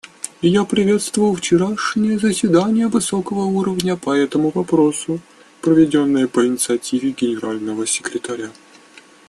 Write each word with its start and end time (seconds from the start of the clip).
Я 0.41 0.63
приветствовал 0.65 1.35
вчерашнее 1.35 2.17
заседание 2.17 2.87
высокого 2.87 3.41
уровня 3.45 3.95
по 3.95 4.11
этому 4.15 4.49
вопросу, 4.49 5.19
проведенное 5.61 6.27
по 6.27 6.43
инициативе 6.43 7.11
Генерального 7.11 7.85
секретаря. 7.85 8.49